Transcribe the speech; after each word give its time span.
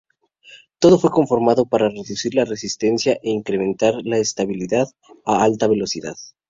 Todo 0.79 0.97
fue 0.97 1.11
conformado 1.11 1.67
para 1.67 1.87
reducir 1.87 2.33
la 2.33 2.45
resistencia 2.45 3.19
e 3.21 3.29
incrementar 3.29 3.93
la 4.03 4.17
estabilidad 4.17 4.87
a 5.27 5.43
alta 5.43 5.67
velocidad. 5.67 6.15